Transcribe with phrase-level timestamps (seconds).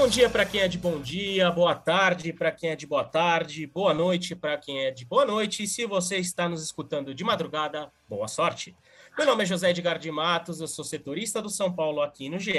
[0.00, 3.02] Bom dia para quem é de bom dia, boa tarde para quem é de boa
[3.02, 5.64] tarde, boa noite para quem é de boa noite.
[5.64, 8.76] E se você está nos escutando de madrugada, boa sorte.
[9.18, 12.38] Meu nome é José Edgar de Matos, eu sou setorista do São Paulo aqui no
[12.38, 12.52] GE.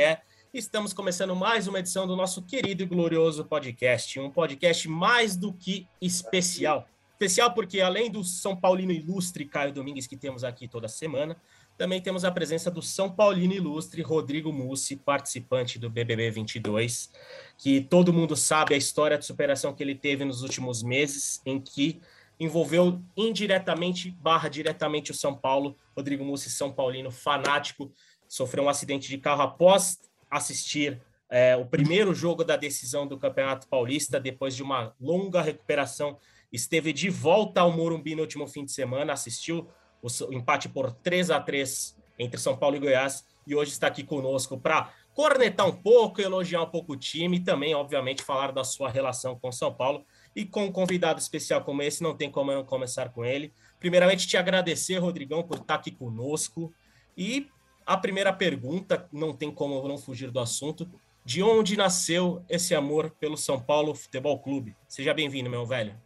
[0.53, 5.53] Estamos começando mais uma edição do nosso querido e glorioso podcast, um podcast mais do
[5.53, 6.89] que especial.
[7.13, 11.37] Especial porque além do São Paulino ilustre Caio Domingues que temos aqui toda semana,
[11.79, 17.09] também temos a presença do São Paulino ilustre Rodrigo Mussi, participante do BBB 22,
[17.57, 21.57] que todo mundo sabe a história de superação que ele teve nos últimos meses, em
[21.57, 22.01] que
[22.37, 25.73] envolveu indiretamente barra diretamente o São Paulo.
[25.95, 27.89] Rodrigo Mussi, São Paulino, fanático,
[28.27, 33.69] sofreu um acidente de carro após assistir é, o primeiro jogo da decisão do Campeonato
[33.69, 36.17] Paulista, depois de uma longa recuperação,
[36.51, 39.69] esteve de volta ao Morumbi no último fim de semana, assistiu
[40.01, 44.03] o empate por 3 a 3 entre São Paulo e Goiás, e hoje está aqui
[44.03, 48.63] conosco para cornetar um pouco, elogiar um pouco o time e também, obviamente, falar da
[48.63, 50.05] sua relação com São Paulo.
[50.35, 53.51] E com um convidado especial como esse, não tem como eu não começar com ele.
[53.79, 56.73] Primeiramente, te agradecer, Rodrigão, por estar aqui conosco.
[57.17, 57.47] E
[57.85, 60.89] a primeira pergunta, não tem como não fugir do assunto.
[61.25, 64.75] De onde nasceu esse amor pelo São Paulo Futebol Clube?
[64.87, 65.99] Seja bem-vindo, meu velho.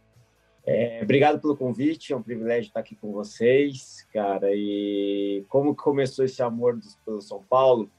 [0.66, 4.48] É, obrigado pelo convite, é um privilégio estar aqui com vocês, cara.
[4.54, 7.90] E como começou esse amor pelo São Paulo?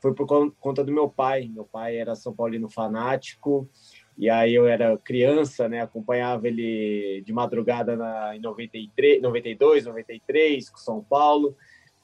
[0.00, 0.26] Foi por
[0.58, 1.48] conta do meu pai.
[1.52, 3.68] Meu pai era São Paulino fanático,
[4.16, 5.80] e aí eu era criança, né?
[5.80, 11.56] Acompanhava ele de madrugada na, em 93, 92, 93, com São Paulo.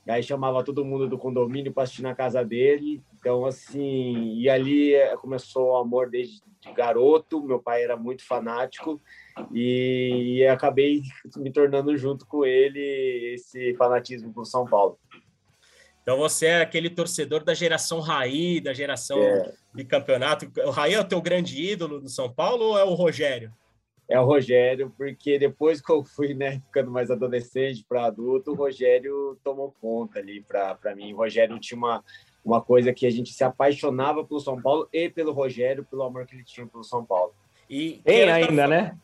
[0.07, 3.03] E aí chamava todo mundo do condomínio para assistir na casa dele.
[3.19, 7.43] Então, assim, e ali é, começou o amor desde de garoto.
[7.43, 9.01] Meu pai era muito fanático
[9.53, 11.03] e, e acabei
[11.37, 14.99] me tornando junto com ele esse fanatismo por São Paulo.
[16.03, 19.53] Então você é aquele torcedor da geração Raí, da geração é.
[19.75, 20.51] de campeonato.
[20.67, 23.51] O Raí é o teu grande ídolo do São Paulo ou é o Rogério?
[24.07, 28.55] É o Rogério, porque depois que eu fui né, ficando mais adolescente para adulto, o
[28.55, 31.15] Rogério tomou conta ali para mim.
[31.15, 32.05] O Rogério tinha uma,
[32.45, 36.27] uma coisa que a gente se apaixonava pelo São Paulo e pelo Rogério, pelo amor
[36.27, 37.33] que ele tinha pelo São Paulo.
[37.69, 38.99] E tem ainda, né?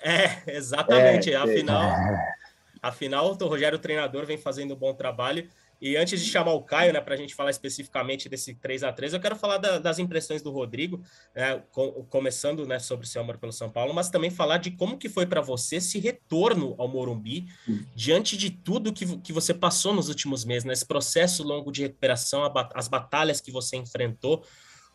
[0.00, 1.32] É, exatamente.
[1.32, 2.34] É, afinal, é.
[2.82, 5.48] afinal, o Rogério, o treinador, vem fazendo um bom trabalho.
[5.80, 8.92] E antes de chamar o Caio, né, para a gente falar especificamente desse 3 a
[8.92, 11.02] 3 eu quero falar da, das impressões do Rodrigo,
[11.34, 14.72] né, com, começando né, sobre o seu amor pelo São Paulo, mas também falar de
[14.72, 17.46] como que foi para você esse retorno ao Morumbi,
[17.94, 21.82] diante de tudo que, que você passou nos últimos meses, nesse né, processo longo de
[21.82, 22.42] recuperação,
[22.74, 24.44] as batalhas que você enfrentou.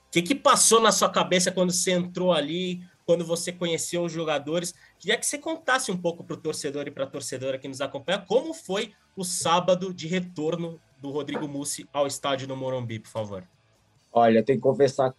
[0.08, 4.12] O que, que passou na sua cabeça quando você entrou ali, quando você conheceu os
[4.12, 4.74] jogadores?
[5.00, 7.82] Queria que você contasse um pouco para o torcedor e para a torcedora que nos
[7.82, 13.10] acompanha como foi o sábado de retorno do Rodrigo Mussi ao estádio do Morumbi, por
[13.10, 13.48] favor.
[14.18, 15.14] Olha, tenho que confessar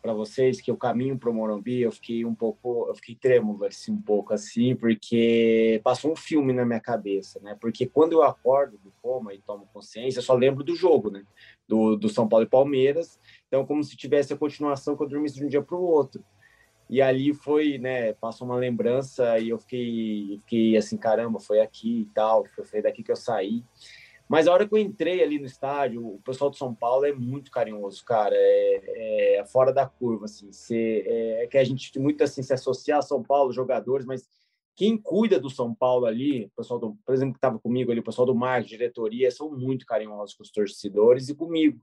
[0.00, 3.62] para vocês que o caminho para o Morumbi eu fiquei um pouco, eu fiquei trêmulo
[3.66, 7.54] assim um pouco assim, porque passou um filme na minha cabeça, né?
[7.60, 11.24] Porque quando eu acordo do coma e tomo consciência, eu só lembro do jogo, né?
[11.68, 13.20] Do, do São Paulo e Palmeiras.
[13.48, 16.24] Então, como se tivesse a continuação que eu dormisse de um dia para o outro.
[16.88, 22.00] E ali foi, né, passou uma lembrança e eu fiquei, fiquei assim, caramba, foi aqui
[22.00, 23.62] e tal, foi daqui que eu saí.
[24.28, 27.12] Mas a hora que eu entrei ali no estádio, o pessoal de São Paulo é
[27.12, 32.22] muito carinhoso, cara, é, é fora da curva, assim, é, é, que a gente muito
[32.22, 34.28] assim se associa a São Paulo, jogadores, mas
[34.76, 38.00] quem cuida do São Paulo ali, o pessoal do, por exemplo, que estava comigo ali,
[38.00, 41.80] o pessoal do marketing, diretoria, são muito carinhosos com os torcedores e comigo.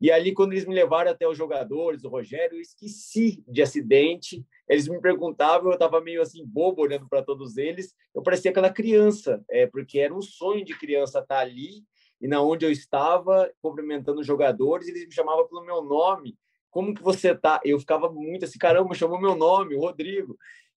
[0.00, 4.44] E ali, quando eles me levaram até os jogadores, o Rogério, eu esqueci de acidente.
[4.68, 7.94] Eles me perguntavam, eu estava meio assim, bobo olhando para todos eles.
[8.14, 11.82] Eu parecia aquela criança, é, porque era um sonho de criança estar ali
[12.20, 16.36] e na onde eu estava, cumprimentando os jogadores, eles me chamavam pelo meu nome.
[16.70, 17.60] Como que você tá?
[17.64, 20.36] Eu ficava muito assim, caramba, chamou meu nome, Rodrigo.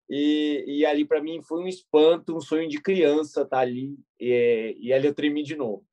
[0.09, 3.97] E, e ali, para mim, foi um espanto, um sonho de criança estar ali.
[4.19, 5.85] E, e ali eu tremi de novo.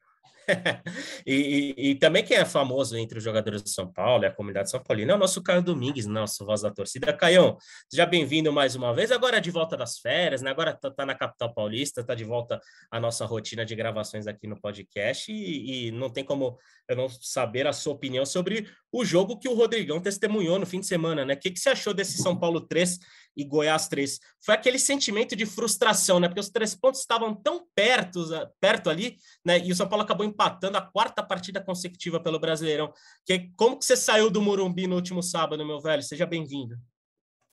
[1.26, 4.30] e, e, e, também quem é famoso entre os jogadores de São Paulo e a
[4.30, 7.12] comunidade São Paulina é o nosso Caio Domingues, nosso voz da torcida.
[7.12, 7.56] Caião,
[7.88, 9.12] seja bem-vindo mais uma vez.
[9.12, 10.50] Agora de volta das férias, né?
[10.50, 12.60] Agora tá, tá, na capital paulista, tá de volta
[12.90, 16.58] a nossa rotina de gravações aqui no podcast e, e não tem como
[16.88, 20.80] eu não saber a sua opinião sobre o jogo que o Rodrigão testemunhou no fim
[20.80, 21.34] de semana, né?
[21.34, 22.98] O que, que você achou desse São Paulo 3
[23.38, 24.18] e Goiás 3?
[24.44, 26.26] Foi aquele sentimento de frustração, né?
[26.28, 28.20] Porque os três pontos estavam tão perto,
[28.60, 29.58] perto ali, né?
[29.60, 32.92] E o São Paulo acabou empatando a quarta partida consecutiva pelo Brasileirão.
[33.24, 36.02] Que, como que você saiu do Morumbi no último sábado, meu velho?
[36.02, 36.76] Seja bem-vindo.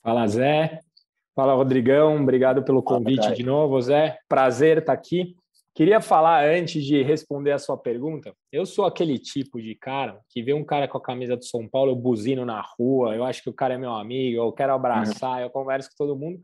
[0.03, 0.79] Fala, Zé.
[1.35, 2.21] Fala, Rodrigão.
[2.21, 4.17] Obrigado pelo convite Fala, de novo, Zé.
[4.27, 5.35] Prazer estar aqui.
[5.75, 8.33] Queria falar antes de responder a sua pergunta.
[8.49, 11.67] Eu sou aquele tipo de cara que vê um cara com a camisa do São
[11.67, 14.73] Paulo, eu buzino na rua, eu acho que o cara é meu amigo, eu quero
[14.73, 16.39] abraçar, eu converso com todo mundo.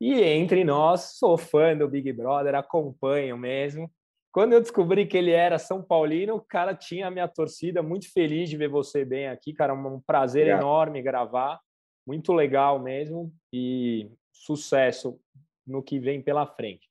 [0.00, 3.90] E entre nós, sou fã do Big Brother, acompanho mesmo.
[4.30, 8.12] Quando eu descobri que ele era São Paulino, o cara tinha a minha torcida, muito
[8.12, 10.50] feliz de ver você bem aqui, cara, um prazer é.
[10.50, 11.58] enorme gravar,
[12.06, 15.18] muito legal mesmo e sucesso
[15.66, 16.88] no que vem pela frente.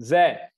[0.00, 0.50] Zé,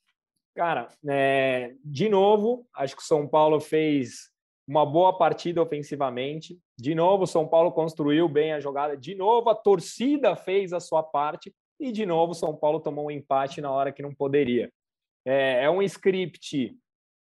[0.59, 4.29] Cara, é, de novo, acho que o São Paulo fez
[4.67, 6.59] uma boa partida ofensivamente.
[6.77, 8.97] De novo, o São Paulo construiu bem a jogada.
[8.97, 11.55] De novo, a torcida fez a sua parte.
[11.79, 14.69] E, de novo, o São Paulo tomou um empate na hora que não poderia.
[15.25, 16.77] É, é um script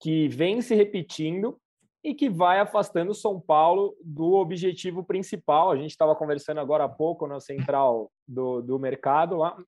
[0.00, 1.58] que vem se repetindo
[2.05, 5.72] e que vai afastando o São Paulo do objetivo principal.
[5.72, 9.58] A gente estava conversando agora há pouco na central do, do mercado, lá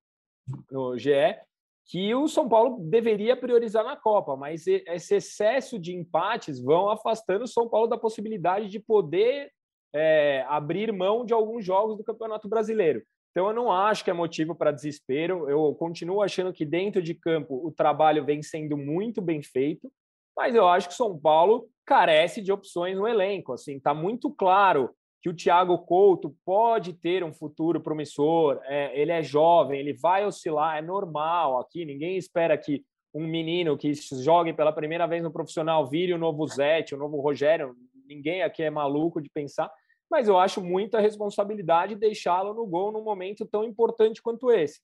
[0.70, 1.10] no GE,
[1.88, 7.44] que o São Paulo deveria priorizar na Copa, mas esse excesso de empates vão afastando
[7.44, 9.50] o São Paulo da possibilidade de poder
[9.94, 13.02] é, abrir mão de alguns jogos do Campeonato Brasileiro.
[13.30, 15.48] Então, eu não acho que é motivo para desespero.
[15.48, 19.90] Eu continuo achando que dentro de campo o trabalho vem sendo muito bem feito,
[20.36, 23.54] mas eu acho que o São Paulo carece de opções no elenco.
[23.54, 24.90] Assim, está muito claro
[25.28, 30.24] que o Thiago Couto pode ter um futuro promissor, é, ele é jovem, ele vai
[30.24, 32.82] oscilar, é normal aqui, ninguém espera que
[33.12, 37.20] um menino que jogue pela primeira vez no profissional vire o novo Zete, o novo
[37.20, 37.74] Rogério,
[38.06, 39.70] ninguém aqui é maluco de pensar,
[40.10, 44.80] mas eu acho muita responsabilidade deixá-lo no gol num momento tão importante quanto esse.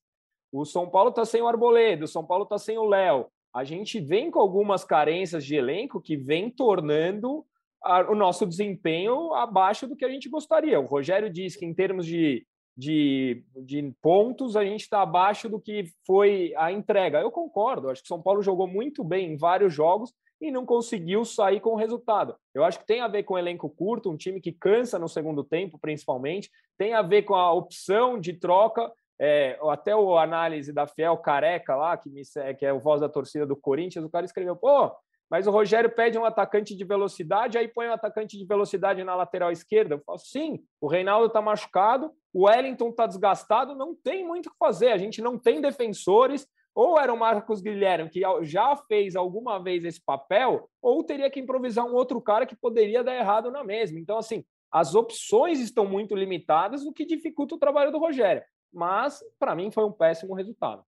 [0.51, 3.27] O São Paulo está sem o Arboleda, o São Paulo está sem o Léo.
[3.53, 7.43] A gente vem com algumas carências de elenco que vem tornando
[8.09, 10.79] o nosso desempenho abaixo do que a gente gostaria.
[10.79, 12.45] O Rogério diz que, em termos de,
[12.75, 17.21] de, de pontos, a gente está abaixo do que foi a entrega.
[17.21, 21.23] Eu concordo, acho que São Paulo jogou muito bem em vários jogos e não conseguiu
[21.23, 22.35] sair com o resultado.
[22.53, 25.07] Eu acho que tem a ver com o elenco curto, um time que cansa no
[25.07, 28.91] segundo tempo, principalmente, tem a ver com a opção de troca.
[29.17, 32.21] É, até o análise da Fiel Careca lá, que, me,
[32.59, 34.91] que é o voz da torcida do Corinthians, o cara escreveu: pô,
[35.29, 39.15] mas o Rogério pede um atacante de velocidade, aí põe um atacante de velocidade na
[39.15, 39.95] lateral esquerda.
[39.95, 44.51] Eu falo, sim, o Reinaldo está machucado, o Wellington está desgastado, não tem muito o
[44.51, 44.89] que fazer.
[44.89, 46.47] A gente não tem defensores.
[46.75, 51.39] Ou era o Marcos Guilherme, que já fez alguma vez esse papel, ou teria que
[51.39, 53.97] improvisar um outro cara que poderia dar errado na mesma.
[53.97, 58.43] Então, assim, as opções estão muito limitadas, o que dificulta o trabalho do Rogério.
[58.73, 60.83] Mas, para mim, foi um péssimo resultado.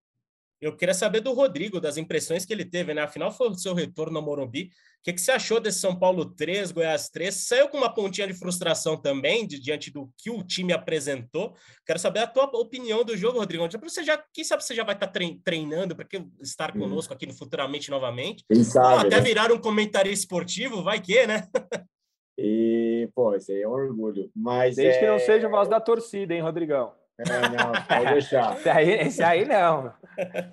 [0.60, 3.04] Eu queria saber do Rodrigo, das impressões que ele teve, né?
[3.04, 4.72] Afinal, foi o seu retorno ao Morumbi.
[5.00, 7.34] O que, que você achou desse São Paulo 3, Goiás 3?
[7.34, 11.54] Saiu com uma pontinha de frustração também, de, diante do que o time apresentou.
[11.86, 13.68] Quero saber a tua opinião do jogo, Rodrigo.
[13.84, 15.12] Você já, quem sabe você já vai estar
[15.44, 16.08] treinando para
[16.42, 18.44] estar conosco aqui no Futuramente novamente?
[18.52, 19.22] Quem sabe, até né?
[19.22, 21.48] virar um comentário esportivo, vai que, né?
[22.38, 24.30] e, pô, isso aí é um orgulho.
[24.36, 25.00] Mas Desde é...
[25.00, 26.94] que não seja voz da torcida, hein, Rodrigão?
[27.20, 28.56] É, não, pode deixar.
[28.58, 29.92] esse, aí, esse aí não.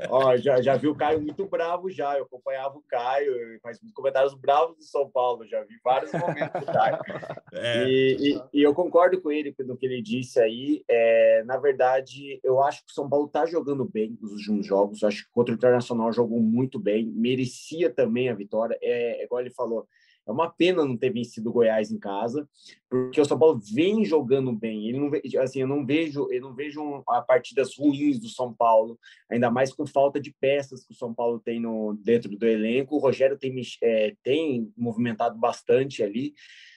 [0.09, 2.16] Ó, já, já vi o Caio muito bravo já.
[2.16, 6.61] Eu acompanhava o Caio, faz muitos comentários bravos do São Paulo, já vi vários momentos
[6.61, 6.99] do Caio.
[7.56, 7.88] É.
[7.88, 10.85] E, e, e, eu concordo com ele no que ele disse aí.
[10.88, 15.00] É, na verdade, eu acho que o São Paulo está jogando bem nos últimos jogos.
[15.00, 18.76] Eu acho que contra o Internacional jogou muito bem, merecia também a vitória.
[18.83, 19.87] É, é igual ele falou
[20.26, 22.49] é uma pena não ter vencido o Goiás em casa,
[22.88, 24.88] porque o São Paulo vem jogando bem.
[24.88, 25.11] Ele não,
[25.43, 28.99] assim, eu não vejo, eu não vejo partidas ruins do São Paulo,
[29.31, 32.97] ainda mais com falta de peças que o São Paulo tem no dentro do elenco.
[32.97, 36.35] O Rogério tem, é, tem movimentado bastante ali.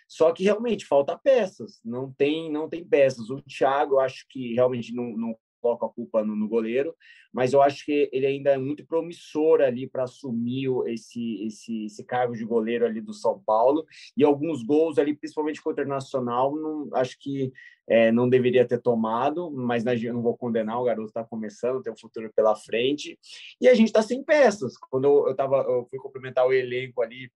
[0.07, 3.29] Só que realmente falta peças, não tem não tem peças.
[3.29, 5.35] O Thiago, eu acho que realmente não, não
[5.67, 6.95] coloco a culpa no, no, goleiro,
[7.33, 12.03] mas eu acho que ele ainda é muito promissor ali para assumir esse, esse, esse
[12.03, 13.85] cargo de goleiro ali do São Paulo.
[14.15, 17.51] E alguns gols ali, principalmente contra o Nacional, não, acho que
[17.89, 21.91] é, não deveria ter tomado, mas eu não vou condenar, o garoto está começando, tem
[21.91, 23.17] um futuro pela frente.
[23.59, 24.77] E a gente está sem peças.
[24.77, 27.31] Quando eu, eu, tava, eu fui cumprimentar o elenco ali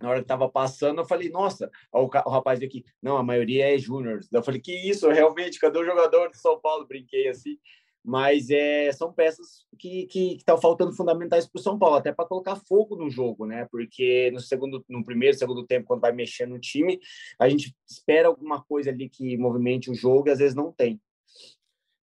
[0.00, 3.78] na hora que tava passando, eu falei, nossa, o, rapaz aqui, não, a maioria é
[3.78, 4.20] júnior.
[4.30, 6.86] Eu falei, que isso, realmente, cadê o jogador de São Paulo?
[6.86, 7.58] Brinquei assim.
[8.04, 12.54] Mas é, são peças que estão faltando fundamentais para o São Paulo, até para colocar
[12.54, 13.66] fogo no jogo, né?
[13.68, 17.00] Porque no segundo, no primeiro, segundo tempo, quando vai mexer no time,
[17.36, 21.00] a gente espera alguma coisa ali que movimente o jogo e às vezes não tem.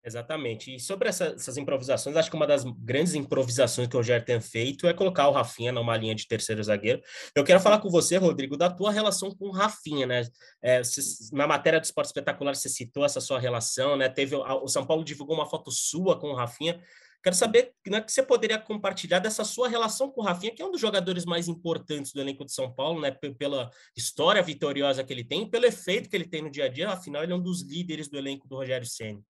[0.03, 0.75] Exatamente.
[0.75, 4.41] E sobre essa, essas improvisações, acho que uma das grandes improvisações que o Rogério tem
[4.41, 7.03] feito é colocar o Rafinha numa linha de terceiro zagueiro.
[7.35, 10.27] Eu quero falar com você, Rodrigo, da tua relação com o Rafinha, né?
[10.63, 10.81] É,
[11.33, 14.09] na matéria do Esporte Espetacular, você citou essa sua relação, né?
[14.09, 16.81] Teve o São Paulo divulgou uma foto sua com o Rafinha.
[17.23, 20.65] Quero saber né, que você poderia compartilhar dessa sua relação com o Rafinha, que é
[20.65, 23.11] um dos jogadores mais importantes do elenco de São Paulo, né?
[23.11, 26.89] Pela história vitoriosa que ele tem, pelo efeito que ele tem no dia a dia.
[26.89, 29.23] Afinal, ele é um dos líderes do elenco do Rogério Ceni.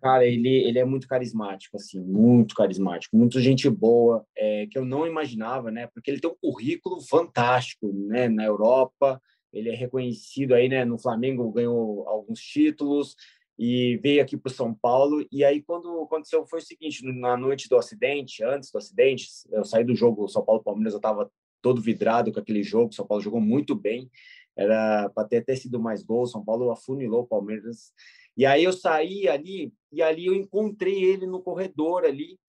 [0.00, 4.84] Cara, ele, ele é muito carismático, assim, muito carismático, muito gente boa, é, que eu
[4.84, 5.88] não imaginava, né?
[5.88, 8.28] Porque ele tem um currículo fantástico, né?
[8.28, 9.20] Na Europa,
[9.52, 10.84] ele é reconhecido aí, né?
[10.84, 13.14] No Flamengo ganhou alguns títulos
[13.58, 15.26] e veio aqui para São Paulo.
[15.30, 19.64] E aí, quando aconteceu, foi o seguinte: na noite do acidente, antes do acidente, eu
[19.64, 21.30] saí do jogo São Paulo-Palmeiras, eu estava
[21.60, 22.94] todo vidrado com aquele jogo.
[22.94, 24.10] São Paulo jogou muito bem,
[24.56, 26.30] era para ter até sido mais gols.
[26.30, 27.92] São Paulo afunilou o Palmeiras.
[28.40, 32.40] E aí eu saí ali, e ali eu encontrei ele no corredor ali,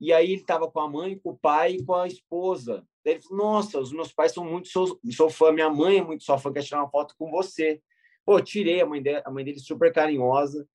[0.00, 2.84] e aí ele estava com a mãe, com o pai e com a esposa.
[3.04, 6.02] Daí ele falou, nossa, os meus pais são muito, sou, sou fã, minha mãe é
[6.02, 7.80] muito sua fã, quer tirar uma foto com você.
[8.26, 10.66] Pô, tirei, a mãe dele, a mãe dele super carinhosa,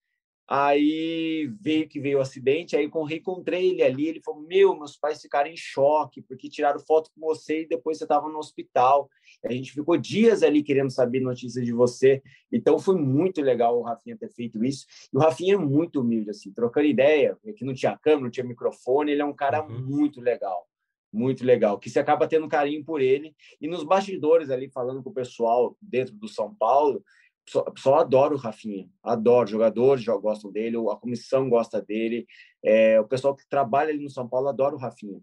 [0.47, 4.97] Aí veio que veio o acidente, aí com reencontrei ele ali, ele falou: "Meu, meus
[4.97, 9.09] pais ficaram em choque porque tiraram foto com você e depois você estava no hospital.
[9.45, 12.21] A gente ficou dias ali querendo saber notícias de você.
[12.51, 14.85] Então foi muito legal o Rafinha ter feito isso.
[15.13, 18.45] E o Rafinha é muito humilde assim, trocando ideia, aqui não tinha câmera, não tinha
[18.45, 19.81] microfone, ele é um cara uhum.
[19.81, 20.67] muito legal.
[21.11, 23.35] Muito legal, que você acaba tendo carinho por ele.
[23.61, 27.03] E nos bastidores ali, falando com o pessoal dentro do São Paulo,
[27.47, 29.47] só, só adoro o Rafinha, adoro.
[29.47, 32.25] Jogadores gostam dele, a comissão gosta dele,
[32.63, 35.19] é, o pessoal que trabalha ali no São Paulo adora o Rafinha.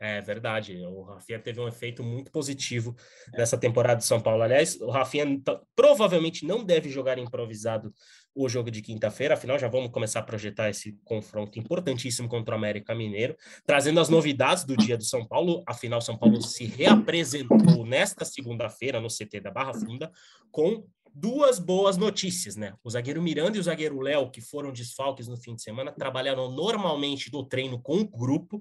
[0.00, 2.94] É verdade, o Rafinha teve um efeito muito positivo
[3.32, 4.42] nessa temporada de São Paulo.
[4.42, 5.26] Aliás, o Rafinha
[5.74, 7.92] provavelmente não deve jogar improvisado
[8.32, 12.58] o jogo de quinta-feira, afinal já vamos começar a projetar esse confronto importantíssimo contra o
[12.58, 15.64] América Mineiro, trazendo as novidades do dia do São Paulo.
[15.66, 20.12] Afinal, São Paulo se reapresentou nesta segunda-feira no CT da Barra Funda
[20.52, 20.86] com
[21.20, 22.74] duas boas notícias, né?
[22.82, 26.50] O zagueiro Miranda e o zagueiro Léo, que foram desfalques no fim de semana, trabalharam
[26.50, 28.60] normalmente do treino com o grupo,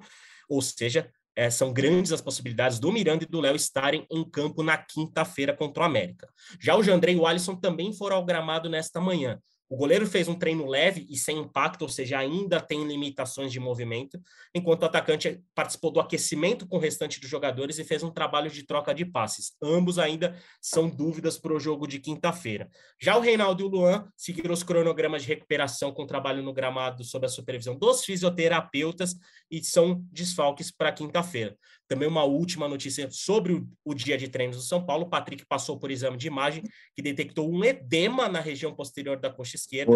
[0.49, 4.63] ou seja, é, são grandes as possibilidades do Miranda e do Léo estarem em campo
[4.63, 6.27] na quinta-feira contra o América.
[6.59, 9.39] Já o Jandrei e o Alisson também foram ao gramado nesta manhã.
[9.69, 13.59] O goleiro fez um treino leve e sem impacto, ou seja, ainda tem limitações de
[13.59, 14.17] movimento,
[14.55, 18.49] enquanto o atacante participou do aquecimento com o restante dos jogadores e fez um trabalho
[18.49, 19.51] de troca de passes.
[19.61, 22.69] Ambos ainda são dúvidas para o jogo de quinta-feira.
[23.01, 27.03] Já o Reinaldo e o Luan seguiram os cronogramas de recuperação com trabalho no gramado
[27.03, 29.15] sob a supervisão dos fisioterapeutas
[29.51, 31.57] e são desfalques para quinta-feira.
[31.87, 35.05] Também uma última notícia sobre o, o, dia de treinos do São Paulo.
[35.05, 36.63] O Patrick passou por exame de imagem
[36.95, 39.93] que detectou um edema na região posterior da coxa esquerda.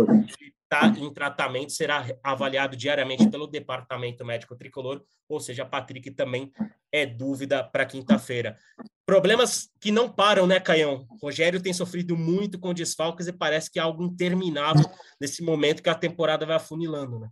[0.63, 5.03] Está em tratamento, será avaliado diariamente pelo Departamento Médico Tricolor.
[5.27, 6.51] Ou seja, Patrick também
[6.91, 8.57] é dúvida para quinta-feira.
[9.05, 11.05] Problemas que não param, né, Caião?
[11.21, 14.85] Rogério tem sofrido muito com desfalques e parece que é algo interminável
[15.19, 17.29] nesse momento que a temporada vai afunilando, né?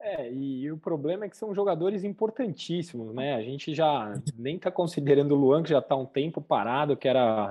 [0.00, 3.34] É, e, o problema é que são jogadores importantíssimos, né?
[3.34, 7.08] A gente já nem está considerando o Luan, que já está um tempo parado, que
[7.08, 7.50] era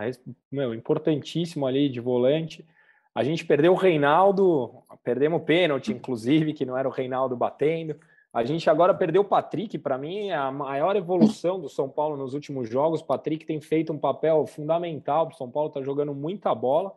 [0.50, 2.66] meu, importantíssimo ali de volante.
[3.14, 4.72] A gente perdeu o Reinaldo,
[5.04, 7.96] perdemos o pênalti, inclusive, que não era o Reinaldo batendo.
[8.32, 12.16] A gente agora perdeu o Patrick, para mim, é a maior evolução do São Paulo
[12.16, 13.02] nos últimos jogos.
[13.02, 16.96] O Patrick tem feito um papel fundamental, o São Paulo está jogando muita bola.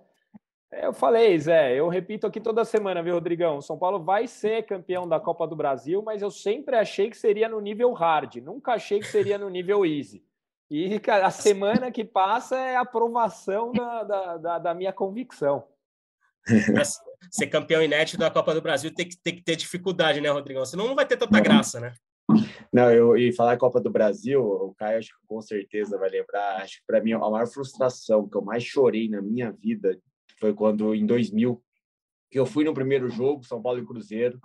[0.72, 3.58] Eu falei, Zé, eu repito aqui toda semana, viu, Rodrigão?
[3.58, 7.16] O São Paulo vai ser campeão da Copa do Brasil, mas eu sempre achei que
[7.16, 10.24] seria no nível hard, nunca achei que seria no nível easy.
[10.70, 15.64] E a semana que passa é a aprovação da, da, da, da minha convicção.
[17.30, 20.64] ser campeão inédito da Copa do Brasil tem que, tem que ter dificuldade, né, Rodrigão?
[20.64, 21.92] Senão não vai ter tanta graça, né?
[22.72, 26.62] Não, eu e falar Copa do Brasil, o Caio acho que com certeza vai lembrar.
[26.62, 29.98] Acho que para mim a maior frustração que eu mais chorei na minha vida
[30.40, 31.62] foi quando, em 2000,
[32.30, 34.40] que eu fui no primeiro jogo, São Paulo e Cruzeiro.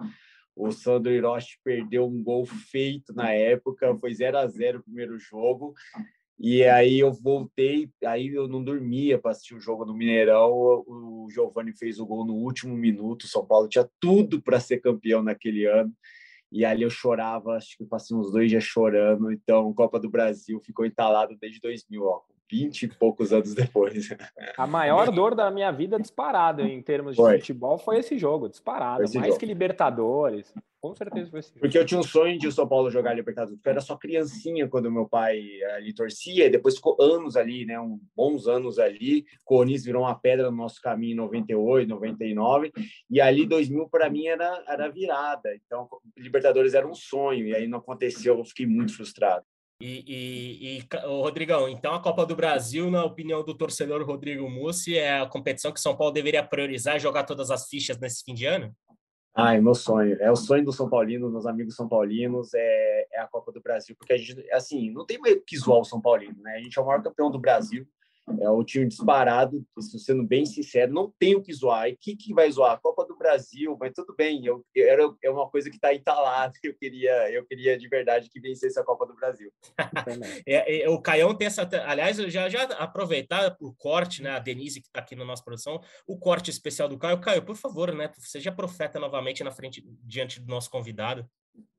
[0.55, 5.17] O Sandro Hiroshi perdeu um gol feito na época, foi 0 a 0 o primeiro
[5.17, 5.73] jogo.
[6.37, 10.51] E aí eu voltei, aí eu não dormia para assistir o jogo no Mineirão.
[10.51, 13.27] O Giovani fez o gol no último minuto.
[13.27, 15.93] São Paulo tinha tudo para ser campeão naquele ano.
[16.51, 20.59] e ali eu chorava, acho que passei uns dois dias chorando, então Copa do Brasil
[20.61, 22.21] ficou entalado desde 2000, ó,
[22.51, 24.09] 20 e poucos anos depois.
[24.57, 27.39] A maior dor da minha vida disparada em termos de foi.
[27.39, 29.39] futebol foi esse jogo, disparado, esse mais jogo.
[29.39, 30.53] que Libertadores.
[30.81, 31.61] Com certeza foi esse jogo.
[31.61, 33.95] Porque eu tinha um sonho de o São Paulo jogar Libertadores, porque eu era só
[33.97, 35.41] criancinha quando meu pai
[35.75, 39.25] ali torcia, e depois ficou anos ali, né, uns bons anos ali.
[39.43, 42.71] Corinthians virou uma pedra no nosso caminho em 98, 99,
[43.09, 45.55] e ali 2000 para mim era era virada.
[45.65, 45.87] Então,
[46.17, 49.45] Libertadores era um sonho e aí não aconteceu, eu fiquei muito frustrado.
[49.79, 54.97] E, e, e Rodrigão, então a Copa do Brasil, na opinião do torcedor Rodrigo Mussi,
[54.97, 58.33] é a competição que São Paulo deveria priorizar e jogar todas as fichas nesse fim
[58.33, 58.73] de ano?
[59.37, 60.15] É meu sonho.
[60.21, 63.61] É o sonho do São Paulino, meus amigos São Paulinos, é, é a Copa do
[63.61, 66.55] Brasil, porque a gente, assim, não tem mais que zoar o São Paulino, né?
[66.55, 67.85] A gente é o maior campeão do Brasil,
[68.41, 71.87] é o time disparado, sendo bem sincero, não tenho que zoar.
[71.87, 72.79] E que que vai zoar?
[72.81, 74.43] Copa do Brasil, mas tudo bem.
[74.45, 76.53] Eu, eu era é uma coisa que está entalada.
[76.65, 79.51] Eu queria, eu queria de verdade que vencesse a Copa do Brasil.
[80.47, 81.67] é, é, o Caião tem essa.
[81.85, 84.31] Aliás, eu já já aproveitar o corte, né?
[84.31, 87.21] A Denise que está aqui na nossa produção, o corte especial do Caio.
[87.21, 88.11] Caio, por favor, né?
[88.17, 91.29] Seja profeta novamente na frente diante do nosso convidado.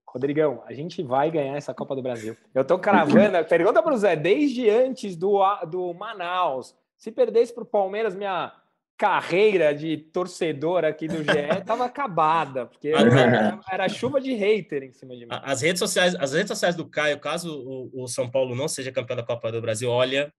[0.07, 2.37] Rodrigão, a gente vai ganhar essa Copa do Brasil.
[2.55, 3.45] Eu tô cravando.
[3.49, 8.53] Pergunta para o Zé, desde antes do, do Manaus, se perdesse para o Palmeiras, minha
[8.97, 14.93] carreira de torcedor aqui do GE estava acabada, porque era, era, chuva de hater em
[14.93, 15.29] cima de mim.
[15.31, 18.91] As redes sociais, as redes sociais do Caio, caso o, o São Paulo não seja
[18.91, 20.33] campeão da Copa do Brasil, olha,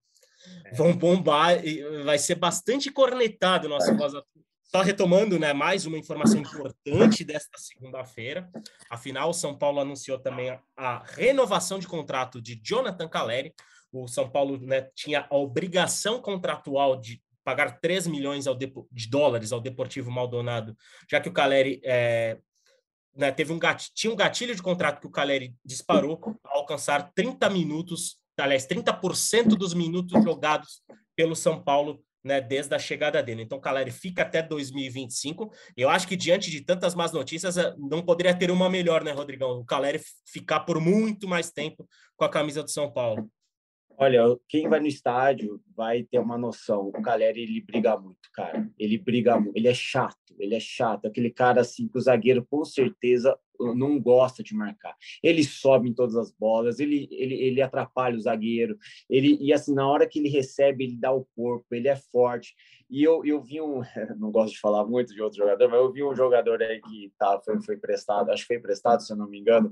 [0.65, 0.73] é.
[0.73, 4.13] vão bombar e vai ser bastante cornetado nosso voz
[4.69, 8.49] só retomando, né, mais uma informação importante desta segunda-feira.
[8.89, 13.53] Afinal, o São Paulo anunciou também a renovação de contrato de Jonathan Caleri.
[13.91, 18.45] O São Paulo né, tinha a obrigação contratual de pagar 3 milhões
[18.91, 20.75] de dólares ao Deportivo Maldonado,
[21.09, 22.37] já que o Caleri é,
[23.15, 23.59] né, teve um
[23.95, 29.55] tinha um gatilho de contrato que o Caleri disparou ao alcançar 30 minutos, aliás, 30%
[29.55, 30.81] dos minutos jogados
[31.15, 33.41] pelo São Paulo né, desde a chegada dele.
[33.41, 35.51] Então, Caleri fica até 2025.
[35.75, 39.11] Eu acho que diante de tantas más notícias, eh, não poderia ter uma melhor, né,
[39.11, 39.59] Rodrigão?
[39.59, 39.99] O Caleri
[40.31, 43.29] ficar por muito mais tempo com a camisa do São Paulo.
[43.99, 46.89] Olha, quem vai no estádio vai ter uma noção.
[46.89, 48.69] O Caleri, ele briga muito, cara.
[48.77, 49.57] Ele briga muito.
[49.57, 51.07] Ele é chato, ele é chato.
[51.07, 54.95] Aquele cara, assim, que o zagueiro, com certeza, não gosta de marcar.
[55.21, 58.77] Ele sobe em todas as bolas, ele, ele, ele atrapalha o zagueiro.
[59.09, 62.55] Ele, e, assim, na hora que ele recebe, ele dá o corpo, ele é forte.
[62.89, 63.81] E eu, eu vi um...
[64.17, 67.11] Não gosto de falar muito de outro jogador, mas eu vi um jogador aí que
[67.17, 69.71] tá, foi, foi prestado, acho que foi prestado, se eu não me engano,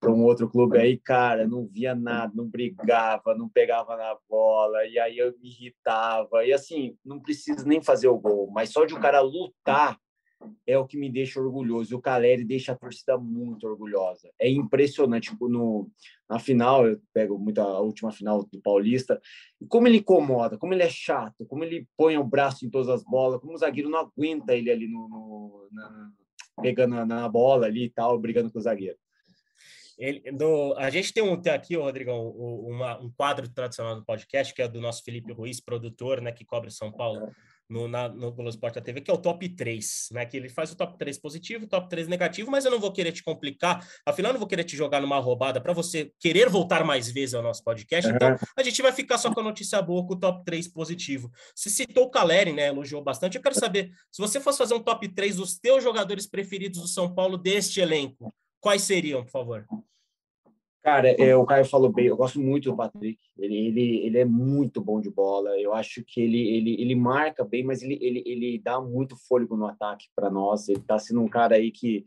[0.00, 4.84] para um outro clube aí, cara, não via nada, não brigava, não pegava na bola,
[4.86, 6.44] e aí eu me irritava.
[6.44, 9.98] E assim, não precisa nem fazer o gol, mas só de o cara lutar
[10.66, 11.96] é o que me deixa orgulhoso.
[11.96, 14.30] O Caleri deixa a torcida muito orgulhosa.
[14.38, 15.30] É impressionante.
[15.30, 15.90] Tipo, no,
[16.28, 19.20] na final, eu pego muito a última final do Paulista,
[19.68, 23.02] como ele incomoda, como ele é chato, como ele põe o braço em todas as
[23.04, 26.10] bolas, como o zagueiro não aguenta ele ali no, no na,
[26.62, 28.98] pegando na, bola ali e tal, brigando com o zagueiro.
[29.98, 34.52] Ele, do, a gente tem, um, tem aqui, Rodrigão, uma, um quadro tradicional do podcast,
[34.52, 37.30] que é do nosso Felipe Ruiz, produtor, né, que cobre São Paulo
[37.68, 40.24] no, na, no Globo Esporte TV, que é o top 3, né?
[40.26, 42.92] Que ele faz o top 3 positivo, o top 3 negativo, mas eu não vou
[42.92, 46.48] querer te complicar, afinal, eu não vou querer te jogar numa roubada para você querer
[46.48, 48.08] voltar mais vezes ao nosso podcast.
[48.08, 48.16] Uhum.
[48.16, 51.30] Então, a gente vai ficar só com a notícia boa, com o top 3 positivo.
[51.54, 52.68] Você citou o Caleri, né?
[52.68, 53.36] Elogiou bastante.
[53.36, 56.88] Eu quero saber, se você fosse fazer um top 3 dos teus jogadores preferidos do
[56.88, 59.66] São Paulo deste elenco, quais seriam, por favor?
[60.86, 63.18] Cara, é, o Caio falou bem, eu gosto muito do Patrick.
[63.36, 65.50] Ele, ele, ele é muito bom de bola.
[65.58, 69.56] Eu acho que ele, ele, ele marca bem, mas ele, ele, ele dá muito fôlego
[69.56, 70.68] no ataque para nós.
[70.68, 72.04] Ele está sendo um cara aí que,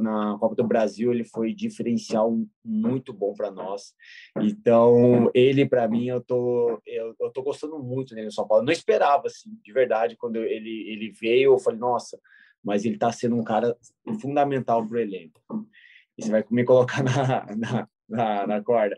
[0.00, 2.34] na Copa do Brasil, ele foi diferencial
[2.64, 3.92] muito bom para nós.
[4.40, 8.62] Então, ele, para mim, eu tô, eu, eu tô gostando muito dele no São Paulo.
[8.62, 12.18] Eu não esperava, assim, de verdade, quando ele, ele veio, eu falei, nossa,
[12.64, 13.76] mas ele está sendo um cara
[14.18, 15.42] fundamental para o elenco.
[16.16, 18.96] E você vai me colocar na, na na, na corda.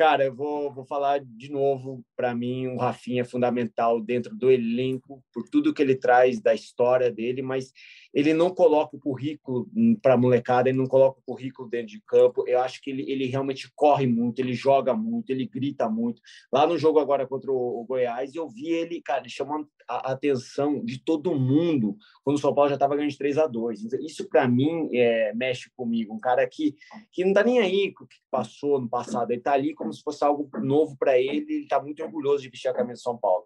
[0.00, 2.02] Cara, eu vou, vou falar de novo.
[2.16, 6.54] Para mim, o Rafinha é fundamental dentro do elenco, por tudo que ele traz da
[6.54, 7.70] história dele, mas
[8.14, 9.68] ele não coloca o currículo
[10.00, 12.48] para molecada, ele não coloca o currículo dentro de campo.
[12.48, 16.22] Eu acho que ele, ele realmente corre muito, ele joga muito, ele grita muito.
[16.50, 20.84] Lá no jogo agora contra o, o Goiás, eu vi ele, cara, chamando a atenção
[20.84, 24.00] de todo mundo quando o São Paulo já estava ganhando de 3 a 2 então,
[24.00, 26.14] Isso, para mim, é, mexe comigo.
[26.14, 26.76] Um cara que,
[27.10, 29.92] que não está nem aí com o que passou no passado, ele está ali como
[29.92, 33.02] se fosse algo novo para ele, ele está muito orgulhoso de vestir a camisa do
[33.02, 33.44] São Paulo.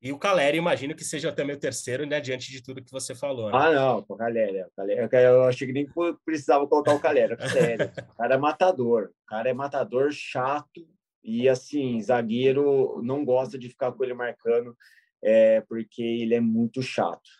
[0.00, 2.20] E o Caleri, imagino que seja também o terceiro, né?
[2.20, 3.50] Diante de tudo que você falou.
[3.50, 3.56] Né?
[3.56, 5.08] Ah, não, o Caleri, Caleri.
[5.12, 5.88] Eu achei que nem
[6.24, 7.34] precisava colocar o Caleri.
[7.34, 7.84] O Caleri.
[7.84, 9.10] O cara é matador.
[9.22, 10.84] O cara é matador, chato.
[11.22, 14.76] E assim, zagueiro não gosta de ficar com ele marcando,
[15.22, 17.30] é, porque ele é muito chato.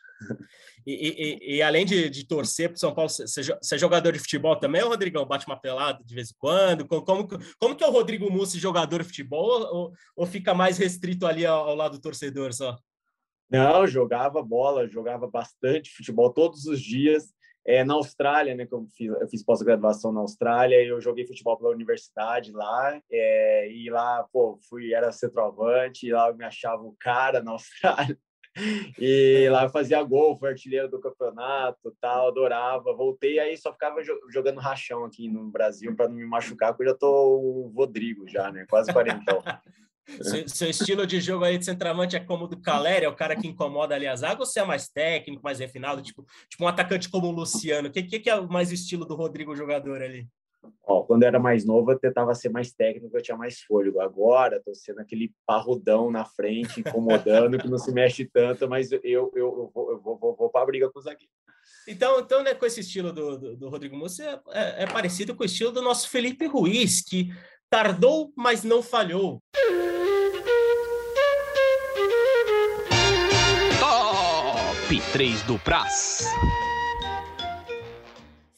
[0.85, 3.41] E, e, e, além de, de torcer para o São Paulo, você,
[3.75, 5.25] é jogador de futebol também, ou Rodrigão?
[5.25, 6.87] Bate uma pelada de vez em quando?
[6.87, 10.79] Como, como, como que é o Rodrigo Mussi jogador de futebol ou, ou fica mais
[10.79, 12.77] restrito ali ao, ao, lado do torcedor só?
[13.49, 17.33] Não, jogava bola, jogava bastante futebol todos os dias.
[17.65, 21.57] É, na Austrália, né, que eu fiz, eu fiz pós-graduação na Austrália, eu joguei futebol
[21.57, 26.83] pela universidade lá, é, e lá, pô, fui, era centroavante, e lá eu me achava
[26.83, 28.19] o cara na Austrália.
[28.99, 32.95] E lá fazia gol, foi artilheiro do campeonato, tal, adorava.
[32.95, 36.93] Voltei aí só ficava jogando rachão aqui no Brasil para não me machucar, porque eu
[36.93, 38.67] já tô o Rodrigo já, né?
[38.69, 39.43] Quase quarentão.
[40.21, 43.15] seu, seu, estilo de jogo aí de centroavante é como o do Caleri, é o
[43.15, 46.65] cara que incomoda ali a zaga, ou você é mais técnico, mais refinado, tipo, tipo
[46.65, 47.89] um atacante como o Luciano?
[47.89, 50.27] O que, que, que é mais o estilo do Rodrigo jogador ali?
[50.85, 54.01] Ó, quando eu era mais novo, eu tentava ser mais técnico, eu tinha mais fôlego.
[54.01, 59.01] Agora, tô sendo aquele parrudão na frente, incomodando, que não se mexe tanto, mas eu,
[59.03, 61.33] eu, eu vou, eu vou, vou, vou para a briga com o zagueiro.
[61.87, 65.35] Então, então né, com esse estilo do, do, do Rodrigo Moura, é, é, é, parecido
[65.35, 67.33] com o estilo do nosso Felipe Ruiz, que
[67.73, 69.43] tardou, mas não falhou.
[73.81, 76.27] Top 3 do Praz.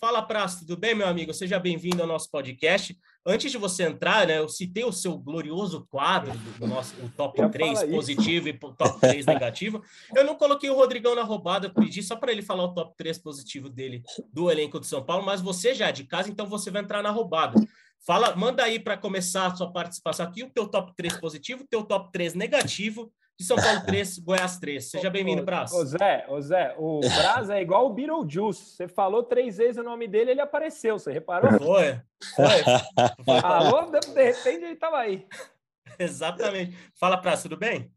[0.01, 1.33] Fala, Praça, tudo bem, meu amigo?
[1.33, 2.99] Seja bem-vindo ao nosso podcast.
[3.25, 7.41] Antes de você entrar, né, eu citei o seu glorioso quadro do, nosso o top
[7.51, 8.59] 3 positivo isso.
[8.59, 9.81] e top 3 negativo.
[10.15, 12.95] Eu não coloquei o Rodrigão na roubada, eu pedi só para ele falar o top
[12.99, 16.47] 3 positivo dele do elenco de São Paulo, mas você já é de casa, então
[16.47, 17.59] você vai entrar na roubada.
[18.07, 21.67] Fala, manda aí para começar a sua participação aqui o teu top 3 positivo, o
[21.67, 24.91] teu top 3 negativo de São Paulo 3, Goiás 3.
[24.91, 25.73] Seja bem-vindo, Braz.
[25.73, 28.77] Ô Zé, ô Zé, o Braz é igual o Beetlejuice.
[28.77, 30.99] Você falou três vezes o nome dele, ele apareceu.
[30.99, 31.59] Você reparou?
[31.59, 31.99] Foi.
[32.37, 33.25] Foi.
[33.25, 33.39] Foi.
[33.43, 35.27] Alô, de repente ele estava aí.
[35.99, 36.77] Exatamente.
[37.01, 37.91] Fala, Braz, tudo bem?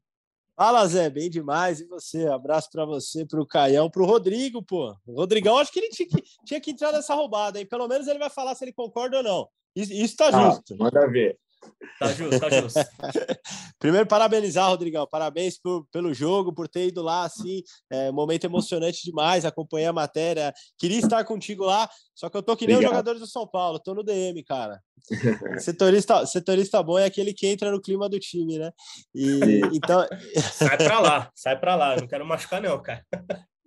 [0.55, 1.81] Fala, Zé, bem demais.
[1.81, 2.27] E você?
[2.27, 4.95] Abraço para você, para o Caião, para o Rodrigo, pô.
[5.05, 7.65] O Rodrigão, acho que ele tinha que, tinha que entrar nessa roubada, hein?
[7.65, 9.49] Pelo menos ele vai falar se ele concorda ou não.
[9.77, 10.75] Isso, isso tá ah, justo.
[10.75, 11.37] Manda ver.
[11.99, 12.79] Tá justo, tá justo.
[13.77, 15.07] Primeiro, parabenizar, Rodrigão.
[15.07, 17.61] Parabéns por, pelo jogo, por ter ido lá, assim.
[17.91, 19.45] É, momento emocionante demais.
[19.45, 20.51] Acompanhei a matéria.
[20.79, 22.91] Queria estar contigo lá, só que eu tô que nem Obrigado.
[22.91, 23.79] os jogadores do São Paulo.
[23.79, 24.81] Tô no DM, cara.
[25.59, 28.71] setorista, setorista bom é aquele que entra no clima do time, né?
[29.13, 30.07] E, então...
[30.53, 31.95] Sai pra lá, sai pra lá.
[31.97, 33.05] Não quero machucar, não, cara.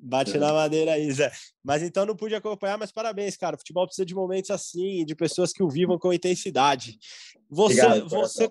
[0.03, 1.31] Bate na madeira aí, Zé.
[1.63, 3.57] Mas então não pude acompanhar, mas parabéns, cara.
[3.57, 6.99] O futebol precisa de momentos assim, de pessoas que o vivam com intensidade.
[7.51, 8.49] Você, Obrigado, você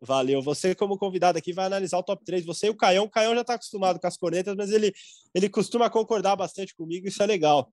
[0.00, 0.40] valeu.
[0.40, 2.44] Você como convidado aqui vai analisar o top 3.
[2.46, 3.04] Você e o Caião.
[3.04, 4.92] O Caião já está acostumado com as cornetas, mas ele,
[5.34, 7.08] ele costuma concordar bastante comigo.
[7.08, 7.72] Isso é legal.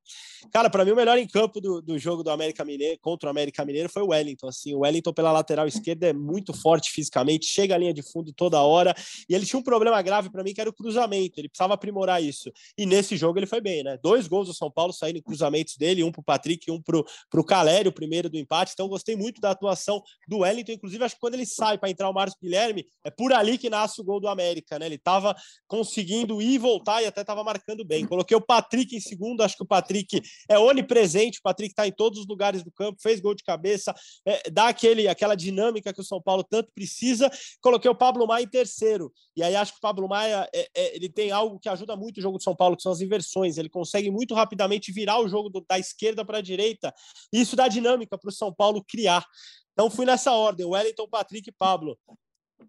[0.51, 3.29] Cara, para mim o melhor em campo do, do jogo do América Mineiro contra o
[3.29, 4.47] América Mineiro foi o Wellington.
[4.47, 8.33] Assim, o Wellington pela lateral esquerda é muito forte fisicamente, chega à linha de fundo
[8.33, 8.95] toda hora.
[9.29, 11.39] E ele tinha um problema grave para mim que era o cruzamento.
[11.39, 12.51] Ele precisava aprimorar isso.
[12.75, 13.99] E nesse jogo ele foi bem, né?
[14.01, 17.43] Dois gols São Paulo saindo em cruzamentos dele, um para o Patrick um para o
[17.43, 18.71] Calério, o primeiro do empate.
[18.73, 22.09] Então gostei muito da atuação do Wellington, inclusive acho que quando ele sai para entrar
[22.09, 24.85] o Marcos Guilherme, é por ali que nasce o gol do América, né?
[24.85, 25.35] Ele estava
[25.67, 28.05] conseguindo ir e voltar e até estava marcando bem.
[28.05, 31.91] Coloquei o Patrick em segundo, acho que o Patrick é onipresente, o Patrick está em
[31.91, 33.93] todos os lugares do campo, fez gol de cabeça,
[34.25, 37.29] é, dá aquele, aquela dinâmica que o São Paulo tanto precisa.
[37.61, 40.95] Coloquei o Pablo Maia em terceiro, e aí acho que o Pablo Maia é, é,
[40.95, 43.57] ele tem algo que ajuda muito o jogo do São Paulo, que são as inversões.
[43.57, 44.46] Ele consegue muito rapidamente
[44.91, 46.93] virar o jogo do, da esquerda para a direita,
[47.33, 49.25] e isso dá dinâmica para o São Paulo criar.
[49.73, 51.97] Então fui nessa ordem: Wellington, Patrick e Pablo.